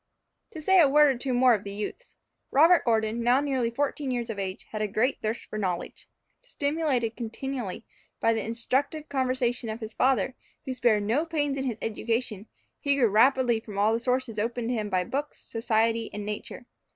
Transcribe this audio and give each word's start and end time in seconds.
To 0.49 0.63
say 0.63 0.81
a 0.81 0.89
word 0.89 1.15
or 1.15 1.19
two 1.19 1.31
more 1.31 1.53
of 1.53 1.63
the 1.63 1.69
youths; 1.71 2.15
Robert 2.49 2.85
Gordon, 2.85 3.21
now 3.21 3.39
nearly 3.39 3.69
fourteen 3.69 4.09
years 4.09 4.31
of 4.31 4.39
age, 4.39 4.65
had 4.71 4.81
a 4.81 4.87
great 4.87 5.21
thirst 5.21 5.45
for 5.45 5.59
knowledge. 5.59 6.09
Stimulated 6.41 7.15
continually 7.15 7.85
by 8.19 8.33
the 8.33 8.43
instructive 8.43 9.09
conversation 9.09 9.69
of 9.69 9.79
his 9.79 9.93
father, 9.93 10.33
who 10.65 10.73
spared 10.73 11.03
no 11.03 11.23
pains 11.23 11.55
in 11.55 11.65
his 11.65 11.77
education, 11.83 12.47
he 12.79 12.95
drew 12.95 13.09
rapidly 13.09 13.59
from 13.59 13.77
all 13.77 13.93
the 13.93 13.99
sources 13.99 14.39
opened 14.39 14.69
to 14.69 14.73
him 14.73 14.89
by 14.89 15.03
books, 15.03 15.37
society, 15.37 16.09
and 16.11 16.25
nature. 16.25 16.65